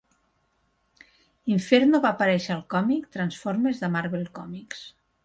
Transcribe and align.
Inferno 1.55 2.01
va 2.05 2.11
aparèixer 2.17 2.53
al 2.55 2.63
còmic 2.75 3.05
Transformers 3.17 3.83
de 3.85 3.91
Marvel 3.97 4.25
Comics. 4.39 4.83